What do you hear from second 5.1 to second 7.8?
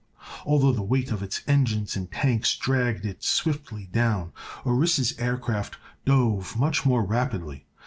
aircraft dove much more rapidly.